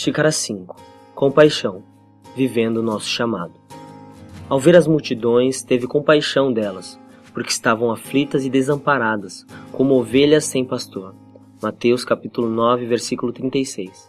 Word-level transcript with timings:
Xícara 0.00 0.30
5 0.30 0.76
Compaixão 1.12 1.82
Vivendo 2.36 2.76
o 2.76 2.82
nosso 2.84 3.08
chamado. 3.08 3.54
Ao 4.48 4.60
ver 4.60 4.76
as 4.76 4.86
multidões, 4.86 5.60
teve 5.62 5.88
compaixão 5.88 6.52
delas, 6.52 6.96
porque 7.34 7.50
estavam 7.50 7.90
aflitas 7.90 8.44
e 8.44 8.48
desamparadas, 8.48 9.44
como 9.72 9.98
ovelhas 9.98 10.44
sem 10.44 10.64
pastor. 10.64 11.16
Mateus 11.60 12.04
capítulo 12.04 12.48
9, 12.48 12.86
versículo 12.86 13.32
36. 13.32 14.08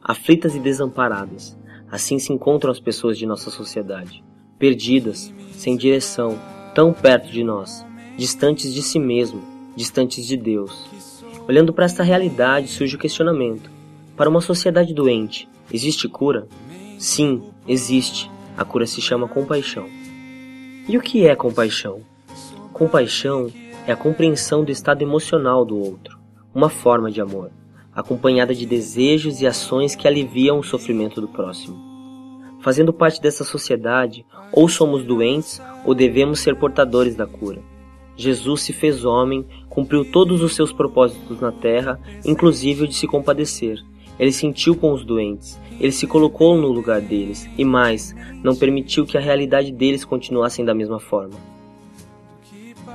Aflitas 0.00 0.54
e 0.54 0.60
desamparadas, 0.60 1.58
assim 1.90 2.20
se 2.20 2.32
encontram 2.32 2.70
as 2.70 2.78
pessoas 2.78 3.18
de 3.18 3.26
nossa 3.26 3.50
sociedade, 3.50 4.22
perdidas, 4.56 5.34
sem 5.50 5.76
direção, 5.76 6.38
tão 6.76 6.92
perto 6.92 7.28
de 7.28 7.42
nós, 7.42 7.84
distantes 8.16 8.72
de 8.72 8.82
si 8.82 9.00
mesmo, 9.00 9.42
distantes 9.74 10.24
de 10.24 10.36
Deus. 10.36 10.88
Olhando 11.48 11.72
para 11.72 11.86
esta 11.86 12.04
realidade, 12.04 12.68
surge 12.68 12.94
o 12.94 13.00
questionamento: 13.00 13.77
para 14.18 14.28
uma 14.28 14.40
sociedade 14.40 14.92
doente, 14.92 15.48
existe 15.72 16.08
cura? 16.08 16.48
Sim, 16.98 17.40
existe. 17.68 18.28
A 18.56 18.64
cura 18.64 18.84
se 18.84 19.00
chama 19.00 19.28
compaixão. 19.28 19.86
E 20.88 20.98
o 20.98 21.00
que 21.00 21.24
é 21.24 21.36
compaixão? 21.36 22.00
Compaixão 22.72 23.48
é 23.86 23.92
a 23.92 23.96
compreensão 23.96 24.64
do 24.64 24.72
estado 24.72 25.02
emocional 25.02 25.64
do 25.64 25.78
outro, 25.78 26.18
uma 26.52 26.68
forma 26.68 27.12
de 27.12 27.20
amor, 27.20 27.52
acompanhada 27.94 28.52
de 28.52 28.66
desejos 28.66 29.40
e 29.40 29.46
ações 29.46 29.94
que 29.94 30.08
aliviam 30.08 30.58
o 30.58 30.64
sofrimento 30.64 31.20
do 31.20 31.28
próximo. 31.28 31.78
Fazendo 32.60 32.92
parte 32.92 33.22
dessa 33.22 33.44
sociedade, 33.44 34.26
ou 34.52 34.68
somos 34.68 35.04
doentes 35.04 35.62
ou 35.84 35.94
devemos 35.94 36.40
ser 36.40 36.56
portadores 36.56 37.14
da 37.14 37.24
cura. 37.24 37.62
Jesus 38.16 38.62
se 38.62 38.72
fez 38.72 39.04
homem, 39.04 39.46
cumpriu 39.68 40.04
todos 40.04 40.42
os 40.42 40.56
seus 40.56 40.72
propósitos 40.72 41.40
na 41.40 41.52
terra, 41.52 42.00
inclusive 42.24 42.82
o 42.82 42.88
de 42.88 42.96
se 42.96 43.06
compadecer, 43.06 43.78
ele 44.18 44.32
sentiu 44.32 44.74
com 44.74 44.92
os 44.92 45.04
doentes, 45.04 45.58
ele 45.80 45.92
se 45.92 46.06
colocou 46.06 46.56
no 46.56 46.68
lugar 46.68 47.00
deles. 47.00 47.48
E 47.56 47.64
mais, 47.64 48.14
não 48.42 48.56
permitiu 48.56 49.06
que 49.06 49.16
a 49.16 49.20
realidade 49.20 49.70
deles 49.70 50.04
continuassem 50.04 50.64
da 50.64 50.74
mesma 50.74 50.98
forma. 50.98 51.34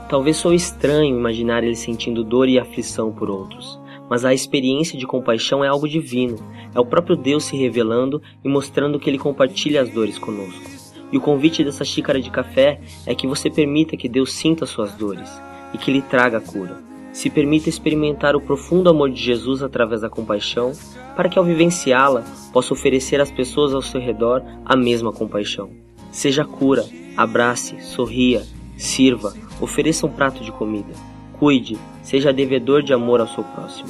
Talvez 0.10 0.38
sou 0.38 0.54
estranho 0.54 1.18
imaginar 1.18 1.64
ele 1.64 1.76
sentindo 1.76 2.24
dor 2.24 2.50
e 2.50 2.60
aflição 2.60 3.12
por 3.12 3.30
outros, 3.30 3.80
mas 4.10 4.26
a 4.26 4.34
experiência 4.34 5.00
de 5.00 5.08
compaixão 5.08 5.64
é 5.64 5.68
algo 5.68 5.88
divino, 5.88 6.38
é 6.76 6.80
o 6.80 6.86
próprio 6.86 7.16
Deus 7.16 7.46
se 7.46 7.56
revelando 7.56 8.22
e 8.44 8.50
mostrando 8.50 9.00
que 9.00 9.10
ele 9.10 9.18
compartilha 9.18 9.82
as 9.82 9.90
dores 9.90 10.20
conosco. 10.20 10.72
E 11.12 11.18
o 11.18 11.22
convite 11.22 11.64
dessa 11.64 11.86
xícara 11.86 12.20
de 12.20 12.30
café 12.30 12.82
é 13.06 13.16
que 13.16 13.28
você 13.28 13.50
permita 13.50 13.96
que 13.96 14.10
Deus 14.10 14.34
sinta 14.34 14.66
suas 14.66 14.94
dores 14.94 15.30
e 15.74 15.78
que 15.78 15.92
lhe 15.92 16.02
traga 16.02 16.40
a 16.40 16.42
cura 16.42 16.93
se 17.14 17.30
permita 17.30 17.70
experimentar 17.70 18.36
o 18.36 18.42
profundo 18.42 18.90
amor 18.90 19.12
de 19.12 19.22
Jesus 19.22 19.62
através 19.62 20.02
da 20.02 20.10
compaixão, 20.10 20.74
para 21.16 21.30
que 21.30 21.38
ao 21.38 21.46
vivenciá-la 21.46 22.26
possa 22.52 22.74
oferecer 22.74 23.22
às 23.22 23.32
pessoas 23.32 23.74
ao 23.74 23.84
seu 23.84 24.02
redor 24.02 24.44
a 24.66 24.76
mesma 24.76 25.14
compaixão. 25.14 25.70
Seja 26.12 26.44
cura, 26.44 26.84
abrace, 27.16 27.80
sorria, 27.82 28.44
sirva, 28.76 29.34
ofereça 29.62 30.08
um 30.08 30.12
prato 30.12 30.44
de 30.44 30.52
comida. 30.52 30.94
Cuide, 31.34 31.78
seja 32.02 32.34
devedor 32.34 32.82
de 32.82 32.94
amor 32.94 33.22
ao 33.22 33.28
seu 33.28 33.44
próximo. 33.44 33.90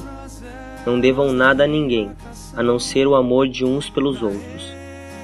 Não 0.86 1.00
devam 1.00 1.32
nada 1.32 1.64
a 1.64 1.66
ninguém, 1.66 2.10
a 2.54 2.62
não 2.62 2.78
ser 2.78 3.06
o 3.06 3.14
amor 3.14 3.48
de 3.48 3.64
uns 3.64 3.88
pelos 3.88 4.22
outros, 4.22 4.70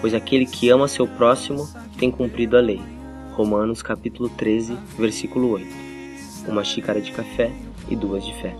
pois 0.00 0.14
aquele 0.14 0.46
que 0.46 0.70
ama 0.70 0.88
seu 0.88 1.06
próximo 1.06 1.68
tem 1.98 2.10
cumprido 2.10 2.56
a 2.56 2.60
lei. 2.60 2.80
Romanos 3.32 3.82
capítulo 3.82 4.28
13, 4.30 4.76
versículo 4.98 5.50
8. 5.52 5.89
Uma 6.48 6.64
xícara 6.64 7.00
de 7.00 7.12
café 7.12 7.50
e 7.88 7.96
duas 7.96 8.24
de 8.24 8.34
fé. 8.40 8.54